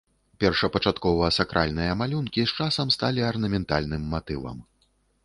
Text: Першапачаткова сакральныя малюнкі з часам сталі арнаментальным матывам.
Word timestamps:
Першапачаткова 0.43 1.27
сакральныя 1.35 1.91
малюнкі 1.99 2.41
з 2.45 2.51
часам 2.65 2.87
сталі 2.97 3.27
арнаментальным 3.29 4.03
матывам. 4.15 4.57